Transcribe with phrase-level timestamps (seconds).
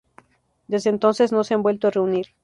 [0.67, 2.29] Desde entonces no se han vuelto a reunir.